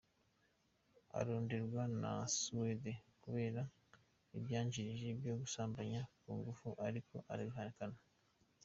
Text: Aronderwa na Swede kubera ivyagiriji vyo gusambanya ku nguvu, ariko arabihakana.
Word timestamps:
Aronderwa 1.19 1.83
na 2.01 2.13
Swede 2.35 2.91
kubera 3.23 3.61
ivyagiriji 4.37 5.09
vyo 5.21 5.33
gusambanya 5.41 6.01
ku 6.21 6.29
nguvu, 6.37 6.67
ariko 6.87 7.15
arabihakana. 7.33 7.97